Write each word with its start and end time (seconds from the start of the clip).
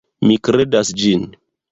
Mi 0.29 0.37
kredas 0.47 0.91
ĝin. 1.03 1.29